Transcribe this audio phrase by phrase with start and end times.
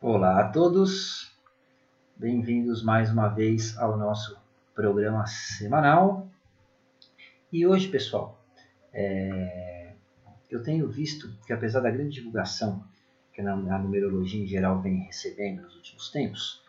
[0.00, 1.28] Olá a todos,
[2.16, 4.38] bem-vindos mais uma vez ao nosso
[4.72, 6.28] programa semanal.
[7.52, 8.40] E hoje, pessoal,
[8.94, 9.94] é...
[10.48, 12.84] eu tenho visto que apesar da grande divulgação
[13.32, 16.62] que a numerologia em geral vem recebendo nos últimos tempos,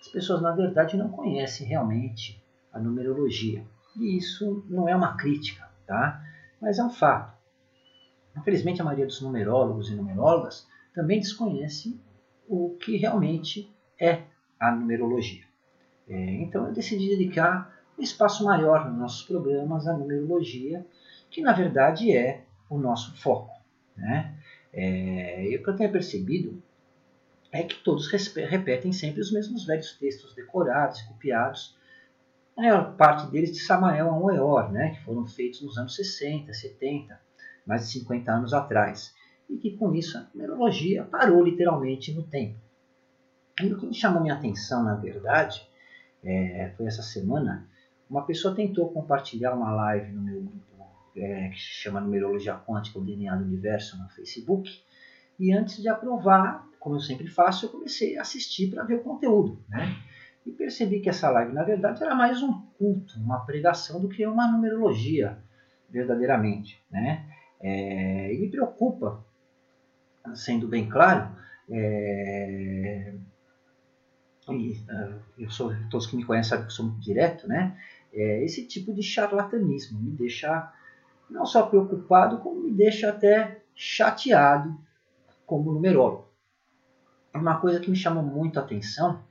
[0.00, 2.40] as pessoas na verdade não conhecem realmente
[2.72, 3.64] a numerologia.
[3.96, 6.24] E isso não é uma crítica, tá?
[6.62, 7.36] Mas é um fato.
[8.36, 12.00] Infelizmente, a maioria dos numerólogos e numerólogas também desconhece
[12.48, 14.22] o que realmente é
[14.58, 15.44] a numerologia.
[16.08, 20.86] É, então eu decidi dedicar um espaço maior nos nossos programas à numerologia,
[21.30, 23.52] que na verdade é o nosso foco.
[23.96, 24.34] Né?
[24.72, 26.62] É, e o que eu tenho percebido
[27.50, 31.76] é que todos repetem sempre os mesmos velhos textos decorados copiados,
[32.56, 36.52] a maior parte deles de Samael a Oeor, né, que foram feitos nos anos 60,
[36.52, 37.20] 70,
[37.66, 39.14] mais de 50 anos atrás
[39.48, 42.58] e que com isso a numerologia parou literalmente no tempo.
[43.60, 45.66] E o que me chamou minha atenção, na verdade,
[46.22, 47.68] é, foi essa semana,
[48.08, 50.66] uma pessoa tentou compartilhar uma live no meu grupo
[51.16, 54.70] é, que se chama Numerologia Quântica, o DNA do Universo, no Facebook,
[55.38, 59.02] e antes de aprovar, como eu sempre faço, eu comecei a assistir para ver o
[59.02, 59.96] conteúdo, né?
[60.44, 64.26] E percebi que essa live, na verdade, era mais um culto, uma pregação do que
[64.26, 65.38] uma numerologia,
[65.90, 67.26] verdadeiramente, né?
[67.60, 69.25] É, e me preocupa
[70.34, 71.30] sendo bem claro,
[71.68, 73.14] é,
[74.48, 77.76] e, é, eu sou, todos que me conhecem sabem que eu sou muito direto, né?
[78.12, 80.72] É, esse tipo de charlatanismo me deixa
[81.28, 84.78] não só preocupado, como me deixa até chateado
[85.44, 86.26] como numerólogo.
[87.34, 89.22] Uma coisa que me chamou muito a atenção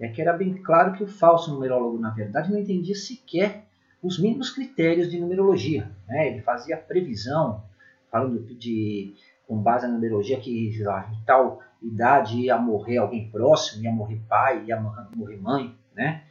[0.00, 3.66] é que era bem claro que o falso numerólogo, na verdade, não entendia sequer
[4.02, 5.90] os mínimos critérios de numerologia.
[6.08, 6.28] Né?
[6.28, 7.62] Ele fazia previsão,
[8.10, 9.14] falando de
[9.46, 14.64] com base na numerologia que em tal idade ia morrer alguém próximo, ia morrer pai,
[14.66, 16.24] ia morrer mãe, né?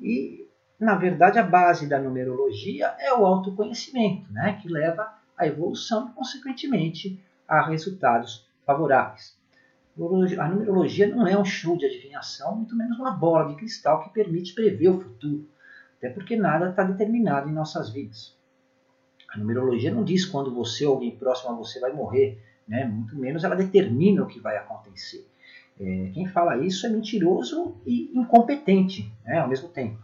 [0.00, 0.48] E
[0.78, 4.58] na verdade a base da numerologia é o autoconhecimento, né?
[4.62, 9.38] Que leva à evolução e consequentemente a resultados favoráveis.
[10.38, 14.10] A numerologia não é um show de adivinhação, muito menos uma bola de cristal que
[14.10, 15.46] permite prever o futuro,
[15.98, 18.38] até porque nada está determinado em nossas vidas.
[19.28, 22.84] A numerologia não diz quando você ou alguém próximo a você vai morrer, né?
[22.84, 25.28] muito menos ela determina o que vai acontecer.
[25.78, 29.98] É, quem fala isso é mentiroso e incompetente né, ao mesmo tempo.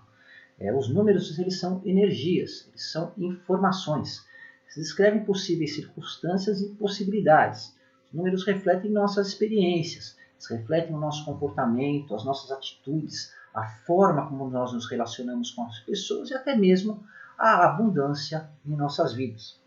[0.59, 4.25] É, os números eles são energias, eles são informações.
[4.65, 7.77] Eles descrevem possíveis circunstâncias e possibilidades.
[8.07, 14.27] Os números refletem nossas experiências, eles refletem o nosso comportamento, as nossas atitudes, a forma
[14.29, 17.05] como nós nos relacionamos com as pessoas e até mesmo
[17.39, 19.61] a abundância em nossas vidas.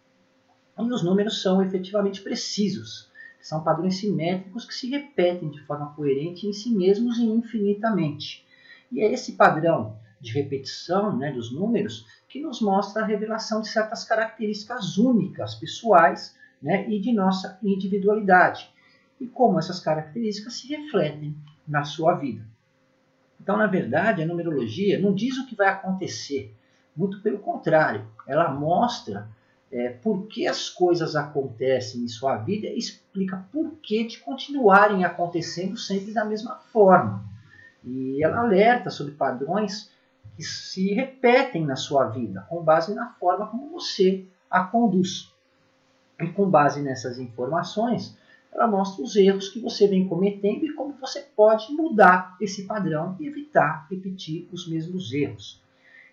[0.79, 3.09] E os números são efetivamente precisos.
[3.41, 8.45] São padrões simétricos que se repetem de forma coerente em si mesmos e infinitamente.
[8.91, 13.69] E é esse padrão de repetição né, dos números que nos mostra a revelação de
[13.69, 18.69] certas características únicas, pessoais né, e de nossa individualidade.
[19.19, 21.35] E como essas características se refletem
[21.67, 22.46] na sua vida.
[23.40, 26.53] Então, na verdade, a numerologia não diz o que vai acontecer,
[26.96, 29.29] muito pelo contrário, ela mostra
[29.72, 35.78] é, por que as coisas acontecem em sua vida explica por que de continuarem acontecendo
[35.78, 37.24] sempre da mesma forma.
[37.84, 39.91] E ela alerta sobre padrões
[40.35, 45.31] que se repetem na sua vida, com base na forma como você a conduz.
[46.19, 48.18] E com base nessas informações,
[48.52, 53.16] ela mostra os erros que você vem cometendo e como você pode mudar esse padrão
[53.19, 55.62] e evitar repetir os mesmos erros.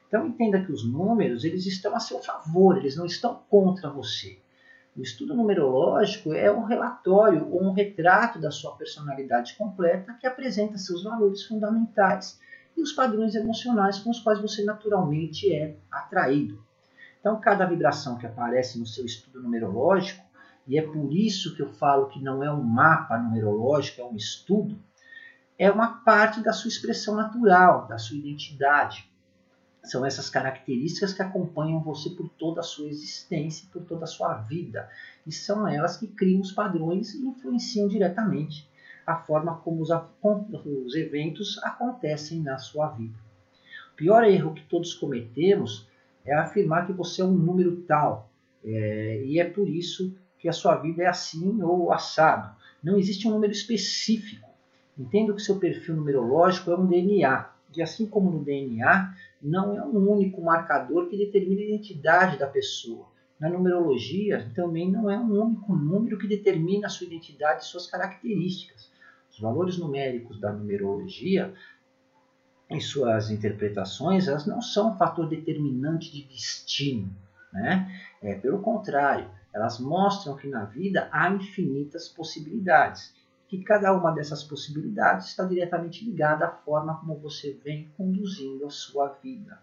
[0.08, 4.38] Então entenda que os números eles estão a seu favor, eles não estão contra você.
[4.96, 10.78] O estudo numerológico é um relatório ou um retrato da sua personalidade completa que apresenta
[10.78, 12.40] seus valores fundamentais
[12.76, 16.64] e os padrões emocionais com os quais você naturalmente é atraído.
[17.20, 20.24] Então, cada vibração que aparece no seu estudo numerológico,
[20.66, 24.16] e é por isso que eu falo que não é um mapa numerológico, é um
[24.16, 24.78] estudo,
[25.58, 29.10] é uma parte da sua expressão natural, da sua identidade.
[29.86, 34.34] São essas características que acompanham você por toda a sua existência, por toda a sua
[34.34, 34.88] vida.
[35.24, 38.68] E são elas que criam os padrões e influenciam diretamente
[39.06, 39.90] a forma como os,
[40.64, 43.14] os eventos acontecem na sua vida.
[43.92, 45.88] O pior erro que todos cometemos
[46.24, 48.28] é afirmar que você é um número tal.
[48.64, 52.56] É, e é por isso que a sua vida é assim ou assado.
[52.82, 54.46] Não existe um número específico.
[54.98, 57.55] Entendo que seu perfil numerológico é um DNA.
[57.76, 62.46] E assim como no DNA, não é um único marcador que determina a identidade da
[62.46, 63.06] pessoa.
[63.38, 67.86] Na numerologia, também não é um único número que determina a sua identidade e suas
[67.86, 68.90] características.
[69.30, 71.52] Os valores numéricos da numerologia,
[72.70, 77.14] em suas interpretações, elas não são um fator determinante de destino.
[77.52, 77.90] Né?
[78.22, 83.14] É, pelo contrário, elas mostram que na vida há infinitas possibilidades,
[83.48, 88.70] que cada uma dessas possibilidades está diretamente ligada à forma como você vem conduzindo a
[88.70, 89.58] sua vida.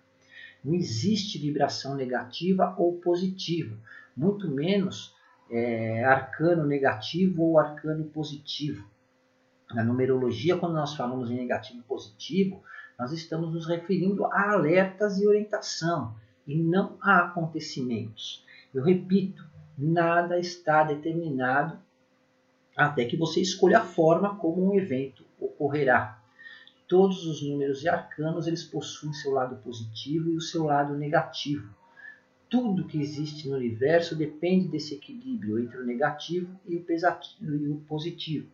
[0.64, 3.78] Não existe vibração negativa ou positiva,
[4.16, 5.14] muito menos
[5.50, 8.88] é, arcano negativo ou arcano positivo.
[9.74, 12.64] Na numerologia, quando nós falamos em negativo e positivo,
[12.98, 16.16] nós estamos nos referindo a alertas e orientação,
[16.48, 18.46] e não a acontecimentos.
[18.74, 19.44] Eu repito,
[19.78, 21.78] nada está determinado
[22.76, 26.22] até que você escolha a forma como um evento ocorrerá.
[26.88, 31.74] Todos os números e arcanos eles possuem seu lado positivo e o seu lado negativo.
[32.50, 36.86] Tudo que existe no universo depende desse equilíbrio entre o negativo e o,
[37.42, 38.48] e o positivo.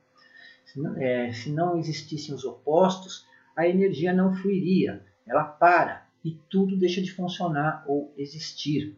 [0.65, 3.25] Se não, é, se não existissem os opostos,
[3.55, 8.95] a energia não fluiria, ela para e tudo deixa de funcionar ou existir.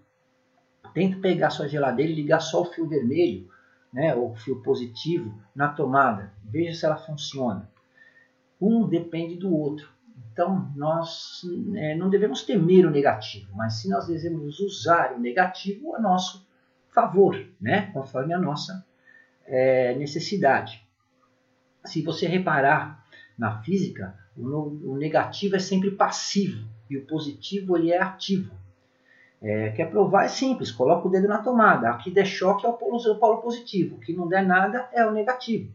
[0.94, 3.50] Tenta pegar sua geladeira e ligar só o fio vermelho,
[3.92, 6.34] né, ou fio positivo, na tomada.
[6.44, 7.70] Veja se ela funciona.
[8.60, 9.90] Um depende do outro.
[10.32, 11.42] Então, nós
[11.76, 16.48] é, não devemos temer o negativo, mas sim nós devemos usar o negativo a nosso
[16.90, 18.86] favor, né, conforme a nossa
[19.46, 20.86] é, necessidade.
[21.86, 23.04] Se você reparar
[23.38, 28.54] na física, o, o negativo é sempre passivo e o positivo ele é ativo.
[29.42, 31.90] É, quer provar é simples, coloca o dedo na tomada.
[31.90, 35.74] Aqui der choque é o polo, positivo, que não der nada é o negativo.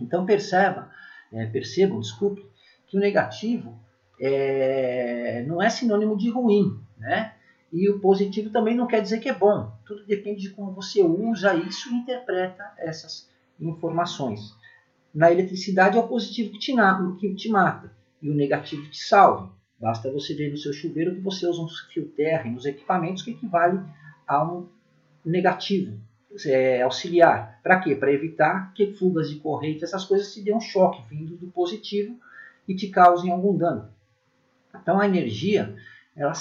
[0.00, 0.88] Então perceba,
[1.32, 2.46] é, percebam, desculpe,
[2.86, 3.76] que o negativo
[4.20, 7.34] é, não é sinônimo de ruim, né?
[7.72, 9.72] E o positivo também não quer dizer que é bom.
[9.84, 13.28] Tudo depende de como você usa isso e interpreta essas
[13.60, 14.54] informações.
[15.14, 16.72] Na eletricidade é o positivo que te,
[17.18, 19.52] que te mata e o negativo te salva.
[19.80, 23.30] Basta você ver no seu chuveiro que você usa um fio terra nos equipamentos que
[23.30, 23.80] equivale
[24.26, 24.68] a um
[25.24, 25.98] negativo,
[26.44, 27.58] é, auxiliar.
[27.62, 27.94] Para quê?
[27.94, 32.18] Para evitar que fugas de corrente, essas coisas te dêem um choque vindo do positivo
[32.68, 33.88] e te causem algum dano.
[34.74, 35.74] Então a energia,
[36.14, 36.32] ela,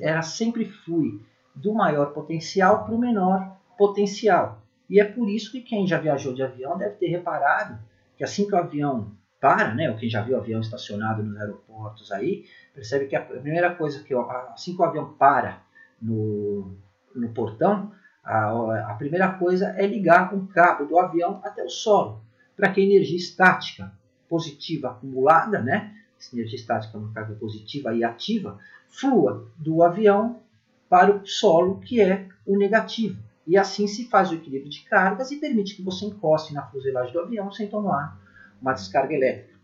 [0.00, 1.20] ela sempre flui
[1.54, 4.62] do maior potencial para o menor potencial.
[4.88, 7.78] E é por isso que quem já viajou de avião deve ter reparado
[8.16, 9.12] que assim que o avião
[9.46, 13.22] para, né, ou quem já viu o avião estacionado nos aeroportos aí, percebe que a
[13.22, 14.12] primeira coisa que,
[14.52, 15.62] assim que o avião para
[16.02, 16.76] no,
[17.14, 17.92] no portão,
[18.24, 22.24] a, a primeira coisa é ligar um cabo do avião até o solo,
[22.56, 23.92] para que a energia estática
[24.28, 25.94] positiva acumulada, né,
[26.32, 28.58] energia estática no caso positiva e ativa,
[28.88, 30.40] flua do avião
[30.88, 33.22] para o solo, que é o negativo.
[33.46, 37.12] E assim se faz o equilíbrio de cargas e permite que você encoste na fuselagem
[37.12, 38.25] do avião sem tomar
[38.60, 39.56] uma descarga elétrica.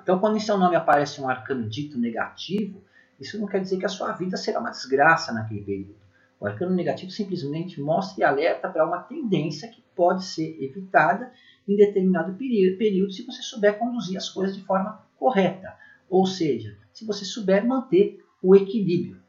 [0.00, 2.82] Então, quando em seu nome aparece um arcano dito negativo,
[3.18, 5.96] isso não quer dizer que a sua vida será uma desgraça naquele período.
[6.38, 11.32] O arcano negativo simplesmente mostra e alerta para uma tendência que pode ser evitada
[11.66, 15.74] em determinado período se você souber conduzir as coisas de forma correta.
[16.10, 19.22] Ou seja, se você souber manter o equilíbrio.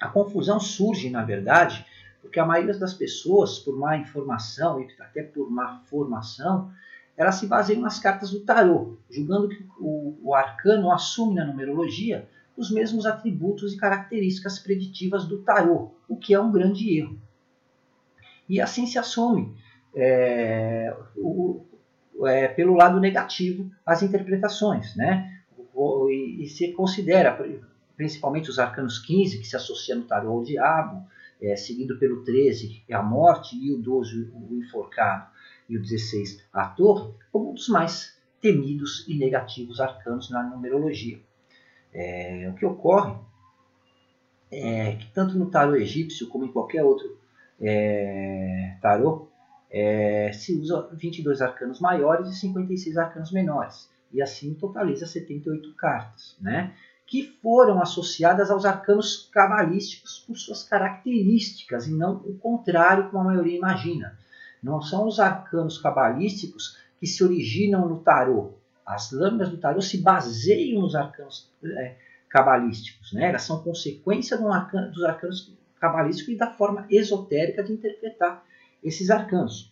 [0.00, 1.84] A confusão surge, na verdade,
[2.22, 6.72] porque a maioria das pessoas, por má informação e até por má formação,
[7.16, 12.28] elas se baseiam nas cartas do tarô, julgando que o, o arcano assume na numerologia
[12.56, 17.18] os mesmos atributos e características preditivas do tarô, o que é um grande erro.
[18.48, 19.54] E assim se assume
[19.94, 21.64] é, o,
[22.26, 25.30] é, pelo lado negativo as interpretações, né?
[26.10, 27.36] E, e, se considera
[27.96, 31.04] principalmente os arcanos 15, que se associa no tarô ao diabo,
[31.40, 35.33] é, seguido pelo 13, é a morte, e o 12, o enforcado
[35.68, 41.18] e o 16, a torre, como um dos mais temidos e negativos arcanos na numerologia.
[41.92, 43.16] É, o que ocorre
[44.50, 47.18] é que tanto no tarô egípcio como em qualquer outro
[47.60, 49.28] é, tarô,
[49.70, 53.90] é, se usa 22 arcanos maiores e 56 arcanos menores.
[54.12, 56.72] E assim totaliza 78 cartas, né?
[57.06, 63.24] que foram associadas aos arcanos cabalísticos por suas características e não o contrário, como a
[63.24, 64.18] maioria imagina.
[64.64, 68.54] Não são os arcanos cabalísticos que se originam no tarô.
[68.86, 71.96] As lâminas do tarô se baseiam nos arcanos é,
[72.30, 73.12] cabalísticos.
[73.12, 73.28] Né?
[73.28, 78.42] Elas são consequência arcano, dos arcanos cabalísticos e da forma esotérica de interpretar
[78.82, 79.70] esses arcanos.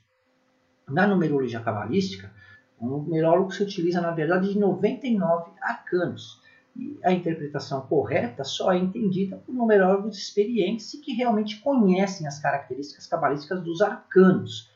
[0.87, 2.31] Na numerologia cabalística,
[2.79, 6.43] o numerólogo se utiliza, na verdade, de 99 arcanos.
[6.77, 13.07] E a interpretação correta só é entendida por numerólogos experientes que realmente conhecem as características
[13.07, 14.71] cabalísticas dos arcanos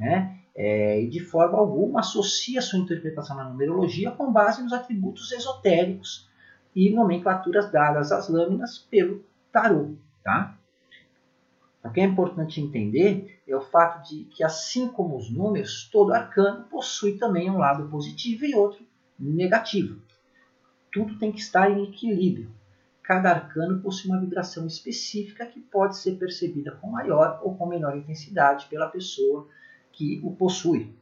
[0.00, 0.38] né?
[0.56, 6.28] É, e de forma alguma associa sua interpretação na numerologia com base nos atributos esotéricos
[6.74, 9.94] e nomenclaturas dadas às lâminas pelo tarô.
[10.24, 10.56] Tá?
[11.84, 16.12] O que é importante entender é o fato de que, assim como os números, todo
[16.12, 18.84] arcano possui também um lado positivo e outro
[19.18, 20.00] negativo.
[20.92, 22.50] Tudo tem que estar em equilíbrio.
[23.02, 27.96] Cada arcano possui uma vibração específica que pode ser percebida com maior ou com menor
[27.96, 29.48] intensidade pela pessoa
[29.92, 30.96] que o possui,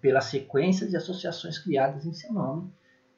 [0.00, 2.72] pelas sequências e associações criadas em seu nome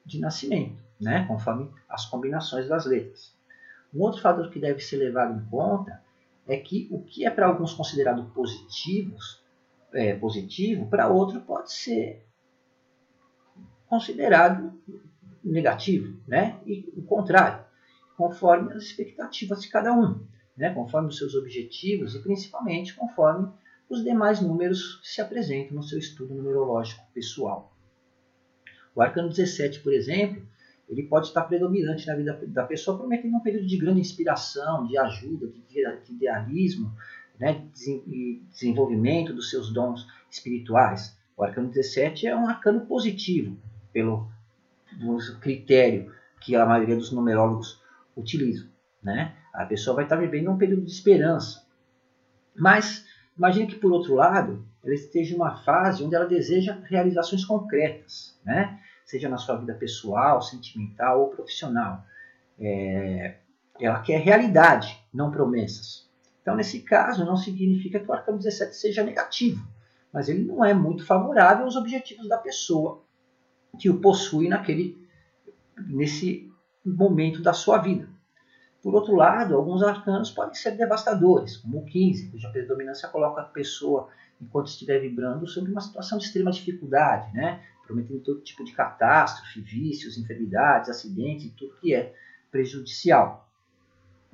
[0.04, 1.26] de nascimento, né?
[1.26, 3.34] conforme as combinações das letras.
[3.94, 6.02] Um outro fator que deve ser levado em conta
[6.46, 9.42] é que o que é para alguns considerado positivos,
[9.92, 12.24] é, positivo, para outro pode ser
[13.88, 14.80] considerado
[15.42, 16.60] negativo, né?
[16.64, 17.64] E o contrário,
[18.16, 20.24] conforme as expectativas de cada um,
[20.56, 20.72] né?
[20.72, 23.52] Conforme os seus objetivos e principalmente conforme
[23.90, 27.76] os demais números se apresentam no seu estudo numerológico pessoal.
[28.94, 30.46] O arcano 17, por exemplo,
[30.88, 34.96] ele pode estar predominante na vida da pessoa, prometendo um período de grande inspiração, de
[34.96, 36.94] ajuda, de idealismo,
[37.38, 41.16] né, de desenvolvimento dos seus dons espirituais.
[41.36, 43.56] O arcano 17 é um arcano positivo,
[43.92, 44.28] pelo
[45.40, 47.82] critério que a maioria dos numerólogos
[48.16, 48.68] utilizam.
[49.02, 49.34] Né?
[49.52, 51.66] A pessoa vai estar vivendo um período de esperança.
[52.54, 53.06] Mas
[53.40, 58.38] imagine que, por outro lado, ela esteja em uma fase onde ela deseja realizações concretas.
[58.44, 58.78] Né?
[59.10, 62.04] seja na sua vida pessoal, sentimental ou profissional.
[62.58, 63.38] É,
[63.80, 66.08] ela quer realidade, não promessas.
[66.40, 69.66] Então, nesse caso, não significa que o arcano 17 seja negativo,
[70.12, 73.02] mas ele não é muito favorável aos objetivos da pessoa
[73.80, 74.96] que o possui naquele,
[75.88, 76.48] nesse
[76.84, 78.08] momento da sua vida.
[78.82, 83.44] Por outro lado, alguns arcanos podem ser devastadores, como o 15, cuja predominância coloca a
[83.44, 84.08] pessoa,
[84.40, 87.62] enquanto estiver vibrando, sobre uma situação de extrema dificuldade, né?
[87.90, 92.14] prometendo todo tipo de catástrofe, vícios, enfermidades, acidentes e tudo que é
[92.50, 93.48] prejudicial.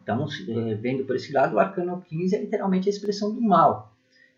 [0.02, 3.92] Então, é, vendo por esse lado, o arcano 15 é literalmente a expressão do mal.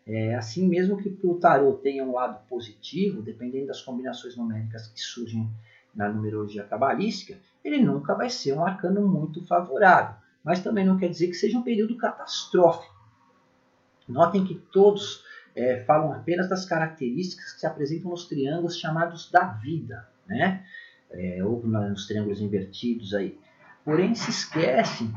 [0.07, 5.00] É, assim mesmo que o tarô tenha um lado positivo, dependendo das combinações numéricas que
[5.00, 5.47] surgem
[5.99, 10.14] na numerologia cabalística, ele nunca vai ser um arcano muito favorável.
[10.45, 12.97] Mas também não quer dizer que seja um período catastrófico.
[14.09, 15.25] Notem que todos
[15.57, 20.64] é, falam apenas das características que se apresentam nos triângulos chamados da vida, né?
[21.11, 23.38] É, ou nos triângulos invertidos aí.
[23.85, 25.12] Porém, se esquecem,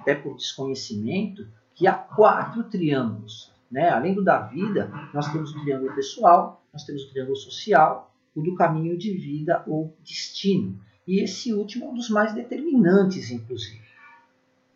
[0.00, 3.52] até por desconhecimento, que há quatro triângulos.
[3.70, 3.90] Né?
[3.90, 8.42] Além do da vida, nós temos o triângulo pessoal, nós temos o triângulo social, o
[8.42, 10.78] do caminho de vida ou destino.
[11.06, 13.80] E esse último é um dos mais determinantes, inclusive.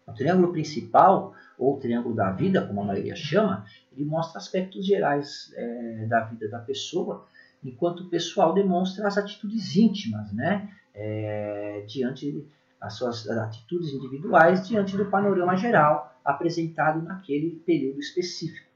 [0.07, 5.53] O triângulo principal ou triângulo da vida, como a maioria chama, ele mostra aspectos gerais
[5.55, 7.27] é, da vida da pessoa,
[7.63, 10.71] enquanto o pessoal demonstra as atitudes íntimas, né?
[10.95, 12.45] É, diante
[12.81, 18.67] as suas atitudes individuais diante do panorama geral apresentado naquele período específico.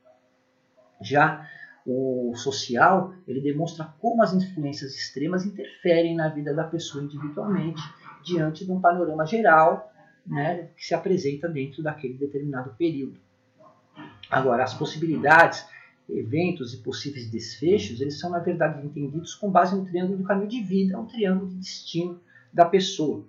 [1.00, 1.48] Já
[1.86, 7.82] o social, ele demonstra como as influências extremas interferem na vida da pessoa individualmente
[8.22, 9.92] diante de um panorama geral
[10.26, 13.20] né, que se apresenta dentro daquele determinado período.
[14.30, 15.66] Agora, as possibilidades,
[16.08, 20.48] eventos e possíveis desfechos, eles são, na verdade, entendidos com base no triângulo do caminho
[20.48, 22.20] de vida, um triângulo de destino
[22.52, 23.26] da pessoa.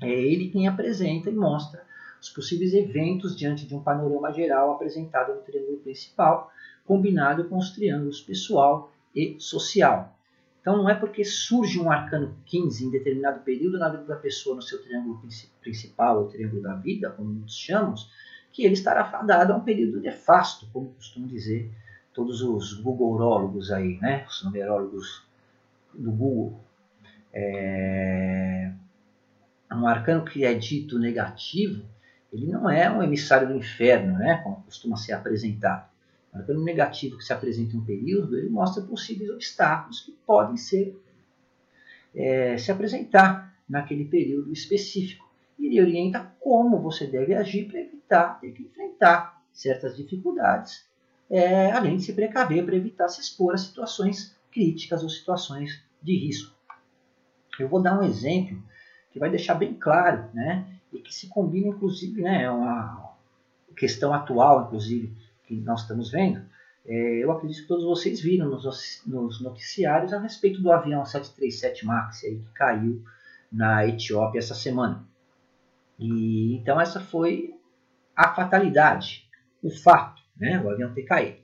[0.00, 1.84] É ele quem apresenta e mostra
[2.20, 6.50] os possíveis eventos diante de um panorama geral apresentado no triângulo principal,
[6.84, 10.16] combinado com os triângulos pessoal e social.
[10.60, 14.56] Então não é porque surge um arcano 15 em determinado período na vida da pessoa
[14.56, 15.20] no seu triângulo
[15.60, 18.10] principal, ou triângulo da vida, como muitos chamamos,
[18.50, 21.70] que ele estará fadado a um período nefasto, como costumam dizer
[22.14, 24.24] todos os googleurólogos aí, né?
[24.26, 25.26] os numerólogos
[25.92, 26.60] do Google.
[27.32, 28.72] É...
[29.70, 31.84] Um arcano que é dito negativo,
[32.32, 34.40] ele não é um emissário do inferno, né?
[34.42, 35.93] como costuma ser apresentado
[36.42, 41.00] pelo negativo que se apresenta em um período, ele mostra possíveis obstáculos que podem ser,
[42.14, 45.24] é, se apresentar naquele período específico.
[45.58, 50.84] E ele orienta como você deve agir para evitar ter que enfrentar certas dificuldades,
[51.30, 56.16] é, além de se precaver para evitar se expor a situações críticas ou situações de
[56.16, 56.54] risco.
[57.58, 58.60] Eu vou dar um exemplo
[59.12, 63.14] que vai deixar bem claro, né, e que se combina, inclusive, né, é uma
[63.76, 65.12] questão atual, inclusive,
[65.46, 66.44] que nós estamos vendo,
[66.86, 71.86] é, eu acredito que todos vocês viram nos, nos, noticiários a respeito do avião 737
[71.86, 73.02] MAX aí, que caiu
[73.50, 75.04] na Etiópia essa semana.
[75.98, 77.54] E, então essa foi
[78.14, 79.28] a fatalidade,
[79.62, 81.38] o fato, né, o avião ter caído.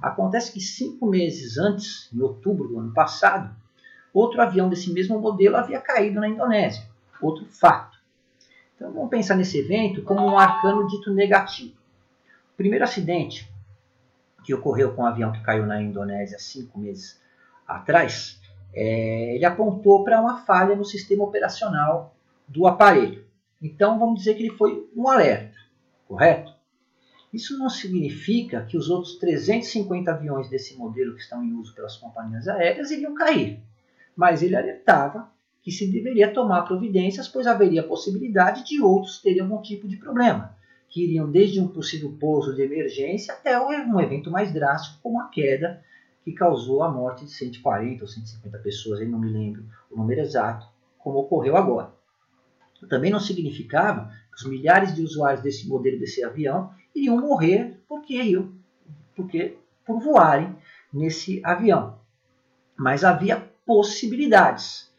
[0.00, 3.54] Acontece que cinco meses antes, em outubro do ano passado,
[4.14, 6.88] outro avião desse mesmo modelo havia caído na Indonésia.
[7.20, 7.98] Outro fato.
[8.74, 11.79] Então vamos pensar nesse evento como um arcano dito negativo.
[12.60, 13.50] O primeiro acidente
[14.44, 17.18] que ocorreu com o um avião que caiu na Indonésia cinco meses
[17.66, 18.38] atrás,
[18.74, 22.14] é, ele apontou para uma falha no sistema operacional
[22.46, 23.24] do aparelho.
[23.62, 25.56] Então vamos dizer que ele foi um alerta,
[26.06, 26.52] correto?
[27.32, 31.96] Isso não significa que os outros 350 aviões desse modelo que estão em uso pelas
[31.96, 33.58] companhias aéreas iriam cair,
[34.14, 39.62] mas ele alertava que se deveria tomar providências, pois haveria possibilidade de outros terem algum
[39.62, 40.59] tipo de problema,
[40.90, 45.28] que iriam desde um possível pouso de emergência até um evento mais drástico, como a
[45.28, 45.82] queda
[46.24, 50.66] que causou a morte de 140 ou 150 pessoas, não me lembro o número exato,
[50.98, 51.92] como ocorreu agora.
[52.88, 58.46] Também não significava que os milhares de usuários desse modelo desse avião iriam morrer porque,
[59.14, 60.56] porque por voarem
[60.92, 61.98] nesse avião.
[62.76, 64.90] Mas havia possibilidades.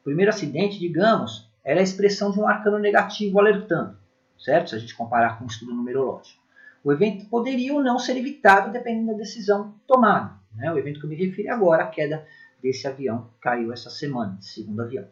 [0.00, 3.96] O primeiro acidente, digamos, era a expressão de um arcano negativo alertando,
[4.38, 4.70] certo?
[4.70, 6.42] Se a gente comparar com um estudo numerológico.
[6.84, 10.34] O evento poderia ou não ser evitado dependendo da decisão tomada.
[10.54, 10.72] Né?
[10.72, 12.24] O evento que eu me refiro agora, a queda
[12.62, 15.06] desse avião, caiu essa semana, segundo avião.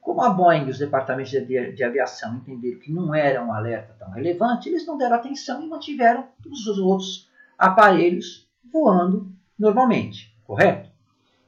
[0.00, 4.10] Como a Boeing e os departamentos de aviação entenderam que não era um alerta tão
[4.10, 10.90] relevante, eles não deram atenção e mantiveram os outros aparelhos voando normalmente, correto?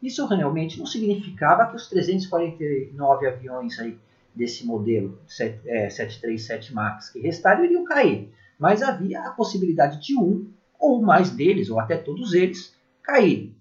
[0.01, 3.99] Isso realmente não significava que os 349 aviões aí
[4.35, 10.51] desse modelo 737 é, MAX que restaram iriam cair, mas havia a possibilidade de um
[10.79, 13.55] ou mais deles, ou até todos eles, caírem.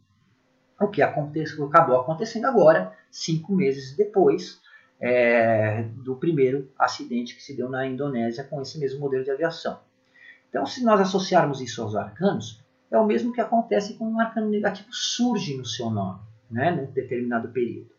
[0.79, 4.59] O que aconteceu, acabou acontecendo agora, cinco meses depois,
[4.99, 9.79] é, do primeiro acidente que se deu na Indonésia com esse mesmo modelo de aviação.
[10.49, 14.49] Então, se nós associarmos isso aos arcanos, é o mesmo que acontece quando um arcano
[14.49, 17.89] negativo surge no seu nome, né, num determinado período.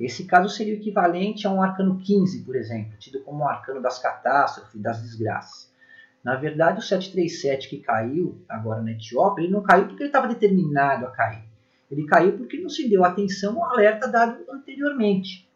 [0.00, 3.82] Esse caso seria o equivalente a um arcano 15, por exemplo, tido como um arcano
[3.82, 5.70] das catástrofes, das desgraças.
[6.24, 10.26] Na verdade, o 737 que caiu agora na Etiópia, ele não caiu porque ele estava
[10.26, 11.44] determinado a cair.
[11.90, 15.46] Ele caiu porque não se deu atenção ao alerta dado anteriormente.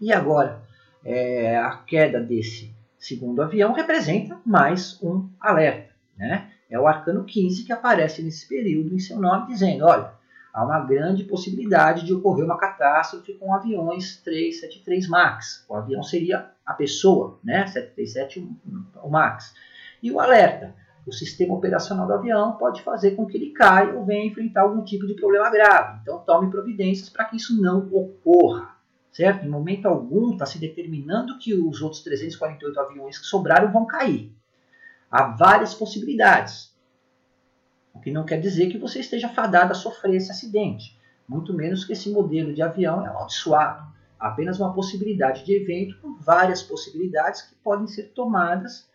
[0.00, 0.62] E agora,
[1.04, 5.92] é, a queda desse segundo avião representa mais um alerta.
[6.16, 6.50] Né?
[6.70, 10.12] É o arcano 15 que aparece nesse período em seu nome, dizendo: olha,
[10.58, 15.64] há uma grande possibilidade de ocorrer uma catástrofe com aviões 373 MAX.
[15.68, 17.66] O avião seria a pessoa, né?
[17.66, 18.48] 737
[19.02, 19.54] o MAX.
[20.02, 20.74] E o alerta:
[21.06, 24.82] o sistema operacional do avião pode fazer com que ele caia ou venha enfrentar algum
[24.82, 26.00] tipo de problema grave.
[26.02, 28.76] Então, tome providências para que isso não ocorra
[29.10, 29.44] certo?
[29.44, 34.32] Em momento algum está se determinando que os outros 348 aviões que sobraram vão cair.
[35.10, 36.72] Há várias possibilidades.
[37.94, 40.98] O que não quer dizer que você esteja fadado a sofrer esse acidente.
[41.28, 43.86] Muito menos que esse modelo de avião é amaldiçoado.
[44.18, 48.88] Apenas uma possibilidade de evento com várias possibilidades que podem ser tomadas,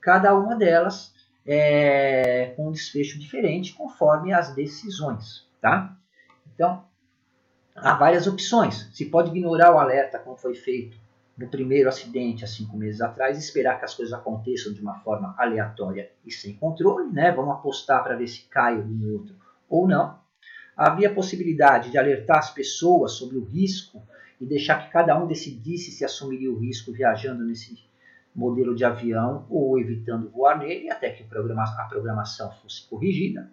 [0.00, 1.12] cada uma delas
[1.44, 5.48] é, com um desfecho diferente conforme as decisões.
[5.60, 5.96] Tá?
[6.54, 6.84] Então,
[7.74, 8.88] há várias opções.
[8.92, 10.96] Se pode ignorar o alerta, como foi feito
[11.40, 15.34] no primeiro acidente há cinco meses atrás, esperar que as coisas aconteçam de uma forma
[15.38, 17.32] aleatória e sem controle, né?
[17.32, 19.34] Vamos apostar para ver se cai um outro
[19.66, 20.18] ou não.
[20.76, 24.02] Havia a possibilidade de alertar as pessoas sobre o risco
[24.38, 27.74] e deixar que cada um decidisse se assumiria o risco viajando nesse
[28.34, 33.50] modelo de avião ou evitando voar nele, até que a programação fosse corrigida.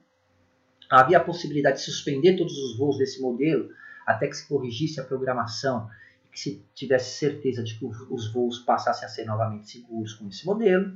[0.90, 3.70] Havia a possibilidade de suspender todos os voos desse modelo
[4.06, 5.90] até que se corrigisse a programação
[6.38, 10.46] que se tivesse certeza de que os voos passassem a ser novamente seguros com esse
[10.46, 10.96] modelo.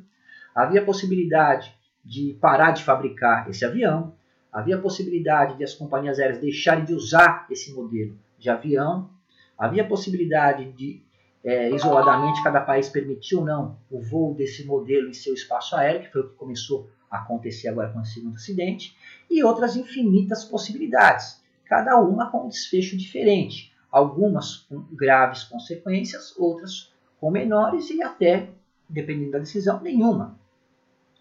[0.54, 1.76] Havia possibilidade
[2.06, 4.14] de parar de fabricar esse avião,
[4.54, 9.10] havia possibilidade de as companhias aéreas deixarem de usar esse modelo de avião,
[9.58, 11.02] havia possibilidade de
[11.44, 16.02] é, isoladamente cada país permitir ou não o voo desse modelo em seu espaço aéreo,
[16.02, 18.96] que foi o que começou a acontecer agora com o segundo acidente,
[19.28, 23.71] e outras infinitas possibilidades cada uma com um desfecho diferente.
[23.92, 28.50] Algumas com graves consequências, outras com menores e até,
[28.90, 30.40] dependendo da decisão, nenhuma.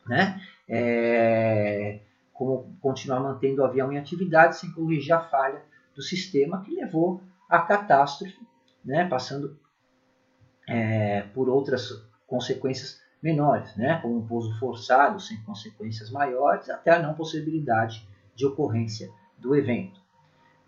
[0.06, 0.40] Né?
[0.68, 2.00] É,
[2.33, 5.62] como continuar mantendo o avião em atividade sem corrigir a falha
[5.94, 8.38] do sistema que levou à catástrofe,
[8.85, 9.06] né?
[9.09, 9.59] passando
[10.68, 11.90] é, por outras
[12.26, 13.98] consequências menores, né?
[14.00, 20.00] como um pouso forçado sem consequências maiores, até a não possibilidade de ocorrência do evento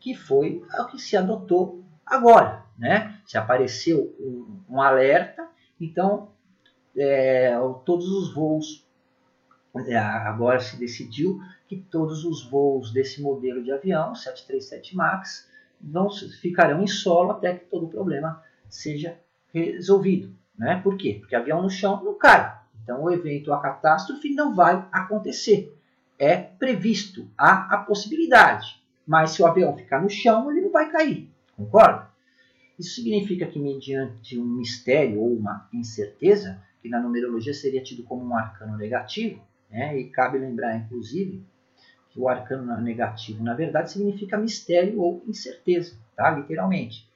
[0.02, 2.64] que foi o que se adotou agora.
[2.78, 3.18] Né?
[3.26, 5.48] Se apareceu um, um alerta,
[5.80, 6.30] então
[6.96, 8.86] é, todos os voos
[9.86, 15.48] é, agora se decidiu que todos os voos desse modelo de avião, 737 MAX,
[15.80, 16.10] vão,
[16.40, 19.18] ficarão em solo até que todo o problema seja
[19.52, 20.34] resolvido.
[20.58, 20.80] Né?
[20.82, 21.16] Por quê?
[21.18, 22.60] Porque avião no chão não cai.
[22.82, 25.74] Então o evento, a catástrofe não vai acontecer.
[26.18, 28.82] É previsto, há a possibilidade.
[29.06, 31.31] Mas se o avião ficar no chão, ele não vai cair.
[31.56, 32.10] Concorda?
[32.78, 38.24] Isso significa que, mediante um mistério ou uma incerteza, que na numerologia seria tido como
[38.24, 39.98] um arcano negativo, né?
[39.98, 41.44] e cabe lembrar, inclusive,
[42.10, 46.30] que o arcano negativo, na verdade, significa mistério ou incerteza, tá?
[46.30, 47.08] literalmente,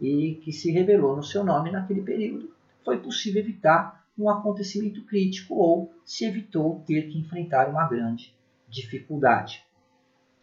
[0.00, 2.50] e que se revelou no seu nome naquele período,
[2.84, 8.34] foi possível evitar um acontecimento crítico ou se evitou ter que enfrentar uma grande
[8.68, 9.64] dificuldade.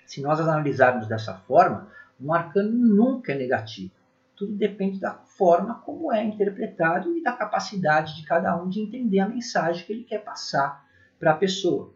[0.05, 3.93] Se nós analisarmos dessa forma, um arcano nunca é negativo.
[4.35, 9.19] Tudo depende da forma como é interpretado e da capacidade de cada um de entender
[9.19, 10.85] a mensagem que ele quer passar
[11.19, 11.93] para a pessoa.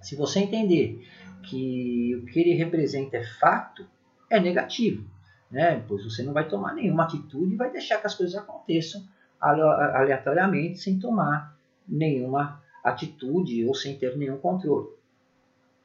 [0.00, 1.06] Se você entender
[1.42, 3.86] que o que ele representa é fato,
[4.30, 5.08] é negativo,
[5.50, 5.82] né?
[5.88, 9.02] pois você não vai tomar nenhuma atitude e vai deixar que as coisas aconteçam
[9.40, 14.88] aleatoriamente sem tomar nenhuma atitude ou sem ter nenhum controle.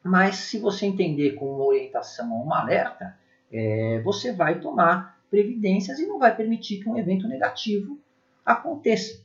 [0.03, 3.17] Mas se você entender como uma orientação ou um alerta,
[3.53, 7.99] é, você vai tomar previdências e não vai permitir que um evento negativo
[8.43, 9.21] aconteça.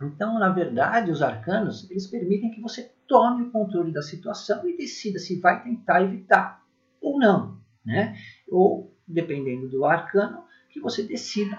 [0.00, 4.76] Então, na verdade, os arcanos eles permitem que você tome o controle da situação e
[4.76, 6.62] decida se vai tentar evitar
[7.00, 8.16] ou não, né?
[8.48, 11.58] Ou dependendo do arcano, que você decida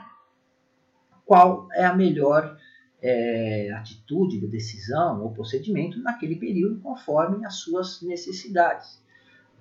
[1.25, 2.57] qual é a melhor
[3.01, 9.02] é, atitude, decisão ou procedimento naquele período, conforme as suas necessidades.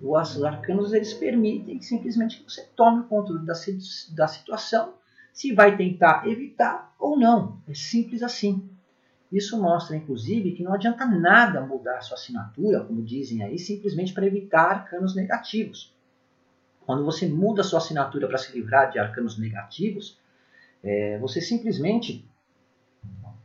[0.03, 3.53] Os arcanos eles permitem que simplesmente você tome o controle da,
[4.11, 4.95] da situação,
[5.31, 7.61] se vai tentar evitar ou não.
[7.69, 8.69] É simples assim.
[9.31, 14.27] Isso mostra, inclusive, que não adianta nada mudar sua assinatura, como dizem aí, simplesmente para
[14.27, 15.95] evitar arcanos negativos.
[16.85, 20.19] Quando você muda sua assinatura para se livrar de arcanos negativos,
[20.83, 22.27] é, você simplesmente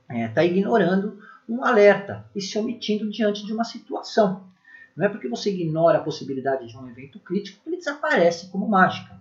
[0.02, 4.47] está é, tá ignorando um alerta e se omitindo diante de uma situação.
[4.98, 8.66] Não é porque você ignora a possibilidade de um evento crítico que ele desaparece como
[8.66, 9.14] mágica.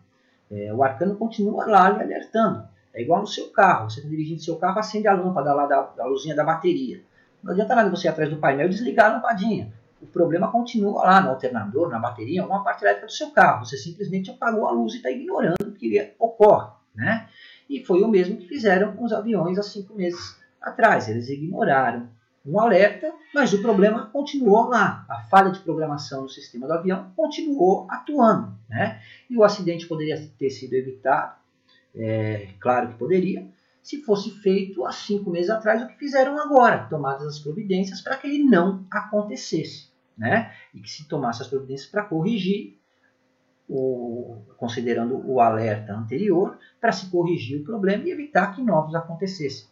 [0.49, 2.67] É, o arcano continua lá lhe alertando.
[2.91, 3.87] É igual no seu carro.
[3.87, 7.03] Você está dirigindo seu carro, acende a lâmpada lá da, da luzinha da bateria.
[7.43, 9.71] Não adianta nada você ir atrás do painel e desligar a lampadinha.
[10.01, 13.63] O problema continua lá no alternador, na bateria, alguma parte elétrica do seu carro.
[13.63, 16.71] Você simplesmente apagou a luz e está ignorando o que ocorre.
[16.95, 17.29] Né?
[17.69, 21.07] E foi o mesmo que fizeram com os aviões há cinco meses atrás.
[21.07, 22.09] Eles ignoraram
[22.47, 25.05] um alerta, mas o problema continuou lá.
[25.09, 28.57] A falha de programação no sistema do avião continuou atuando.
[28.69, 29.01] Né?
[29.29, 31.37] E o acidente poderia ter sido evitado
[31.97, 33.47] é, claro que poderia,
[33.81, 38.17] se fosse feito há cinco meses atrás o que fizeram agora, tomadas as providências para
[38.17, 40.53] que ele não acontecesse, né?
[40.73, 42.77] E que se tomasse as providências para corrigir,
[43.67, 49.67] o, considerando o alerta anterior, para se corrigir o problema e evitar que novos acontecessem.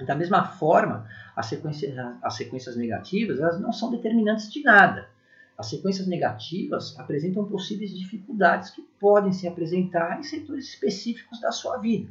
[0.00, 5.08] Da mesma forma, as sequências, as sequências negativas elas não são determinantes de nada.
[5.56, 11.78] As sequências negativas apresentam possíveis dificuldades que podem se apresentar em setores específicos da sua
[11.78, 12.10] vida.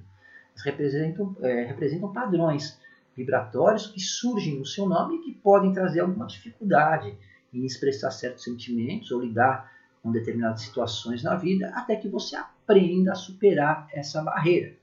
[0.52, 2.80] Elas representam, é, representam padrões
[3.16, 7.18] vibratórios que surgem no seu nome e que podem trazer alguma dificuldade
[7.54, 13.12] em expressar certos sentimentos ou lidar com determinadas situações na vida, até que você aprenda
[13.12, 14.74] a superar essa barreira.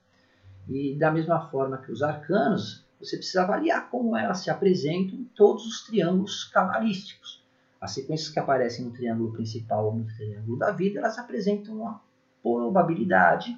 [0.69, 5.25] E da mesma forma que os arcanos, você precisa avaliar como elas se apresentam em
[5.35, 7.43] todos os triângulos cabalísticos.
[7.81, 12.03] As sequências que aparecem no triângulo principal ou no triângulo da vida, elas apresentam uma
[12.43, 13.57] probabilidade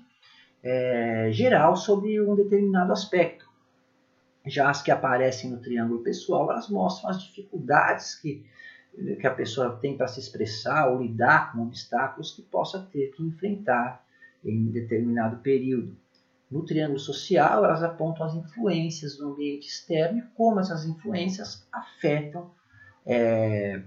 [0.62, 3.50] é, geral sobre um determinado aspecto.
[4.46, 8.44] Já as que aparecem no triângulo pessoal, elas mostram as dificuldades que,
[9.20, 13.24] que a pessoa tem para se expressar ou lidar com obstáculos que possa ter que
[13.24, 14.04] enfrentar
[14.44, 15.96] em determinado período.
[16.52, 22.50] No triângulo social, elas apontam as influências do ambiente externo e como essas influências afetam
[23.06, 23.82] é,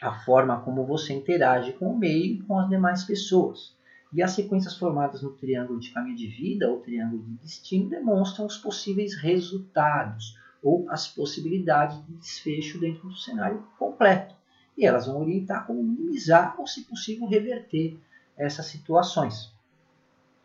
[0.00, 3.74] a forma como você interage com o meio e com as demais pessoas.
[4.12, 8.46] E as sequências formadas no triângulo de caminho de vida ou triângulo de destino demonstram
[8.46, 14.36] os possíveis resultados ou as possibilidades de desfecho dentro do cenário completo.
[14.78, 17.98] E elas vão orientar como minimizar ou, se possível, reverter
[18.36, 19.53] essas situações.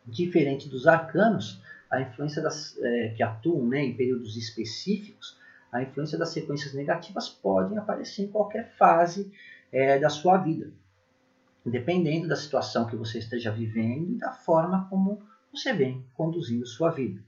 [0.06, 5.40] Diferente dos arcanos, a influência das, é, que atuam né, em períodos específicos
[5.72, 9.32] a influência das sequências negativas podem aparecer em qualquer fase
[9.72, 10.72] é, da sua vida,
[11.64, 16.90] dependendo da situação que você esteja vivendo e da forma como você vem conduzindo sua
[16.90, 17.22] vida.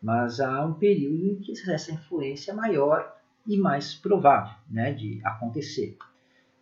[0.00, 5.20] Mas há um período em que essa influência é maior e mais provável né, de
[5.24, 5.96] acontecer.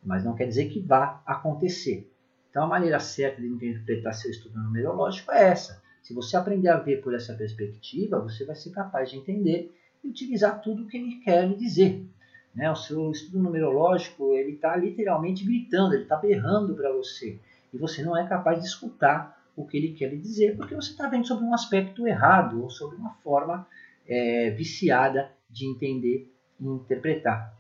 [0.03, 2.11] mas não quer dizer que vá acontecer.
[2.51, 5.83] Então, a maneira certa de interpretar seu estudo numerológico é essa.
[6.03, 10.09] Se você aprender a ver por essa perspectiva, você vai ser capaz de entender e
[10.09, 12.07] utilizar tudo o que ele quer lhe dizer.
[12.55, 12.71] Né?
[12.71, 17.39] O seu estudo numerológico ele está literalmente gritando, ele está berrando para você
[17.73, 20.91] e você não é capaz de escutar o que ele quer lhe dizer porque você
[20.91, 23.67] está vendo sobre um aspecto errado ou sobre uma forma
[24.07, 27.55] é, viciada de entender e interpretar.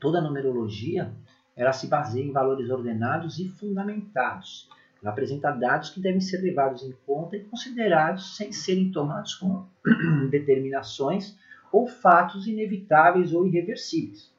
[0.00, 1.12] Toda a numerologia
[1.56, 4.68] ela se baseia em valores ordenados e fundamentados.
[5.00, 9.68] Ela apresenta dados que devem ser levados em conta e considerados sem serem tomados como
[10.30, 11.36] determinações
[11.70, 14.32] ou fatos inevitáveis ou irreversíveis.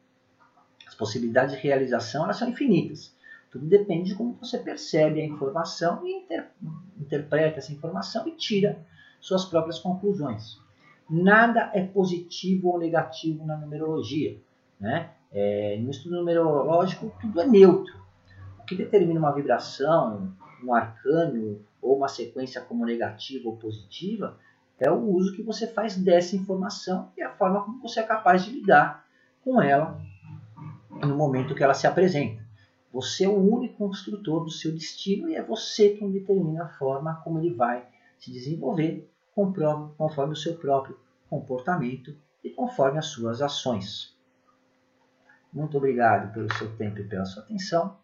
[0.88, 3.16] As possibilidades de realização elas são infinitas.
[3.52, 6.50] Tudo depende de como você percebe a informação e inter
[7.00, 8.86] interpreta essa informação e tira
[9.20, 10.60] suas próprias conclusões.
[11.10, 14.38] Nada é positivo ou negativo na numerologia.
[14.80, 15.12] Né?
[15.32, 17.94] É, no estudo numerológico, tudo é neutro.
[18.60, 20.34] O que determina uma vibração,
[20.64, 24.38] um arcano ou uma sequência como negativa ou positiva
[24.80, 28.44] é o uso que você faz dessa informação e a forma como você é capaz
[28.44, 29.06] de lidar
[29.44, 30.02] com ela
[30.90, 32.44] no momento que ela se apresenta.
[32.92, 37.22] Você é o único construtor do seu destino e é você quem determina a forma
[37.24, 37.86] como ele vai
[38.18, 40.98] se desenvolver conforme o seu próprio
[41.30, 44.15] comportamento e conforme as suas ações.
[45.56, 47.98] Muito obrigado pelo seu tempo e pela sua atenção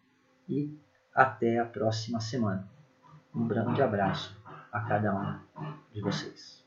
[0.48, 0.74] e
[1.14, 2.66] até a próxima semana.
[3.34, 4.34] Um grande abraço
[4.72, 5.38] a cada um
[5.92, 6.61] de vocês.